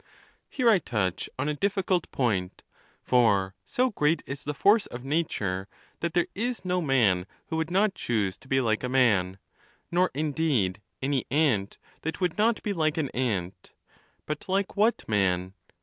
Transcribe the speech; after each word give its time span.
Hero 0.49 0.73
I 0.73 0.79
touch 0.79 1.29
on 1.37 1.47
a 1.47 1.55
difi&cult 1.55 2.09
point; 2.09 2.63
for 3.03 3.53
so 3.67 3.91
great 3.91 4.23
is 4.25 4.43
the 4.45 4.55
force 4.55 4.87
of 4.87 5.05
nat 5.05 5.39
ure 5.39 5.67
that 5.99 6.15
there 6.15 6.25
is 6.33 6.65
no 6.65 6.81
man 6.81 7.27
who 7.49 7.57
would 7.57 7.69
not 7.69 7.93
choose 7.93 8.35
to 8.39 8.47
be 8.47 8.61
like 8.61 8.81
a 8.83 8.89
man, 8.89 9.37
nor, 9.91 10.09
indeed, 10.15 10.81
any 11.03 11.27
ant 11.29 11.77
that 12.01 12.19
would 12.19 12.35
not 12.35 12.63
be 12.63 12.73
like 12.73 12.97
an 12.97 13.09
ant. 13.11 13.73
But 14.25 14.49
like 14.49 14.75
what 14.75 15.07
man 15.07 15.53